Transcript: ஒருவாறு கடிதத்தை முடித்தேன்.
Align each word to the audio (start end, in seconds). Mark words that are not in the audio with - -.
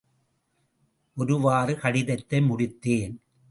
ஒருவாறு 1.17 1.75
கடிதத்தை 1.77 2.39
முடித்தேன். 2.39 3.15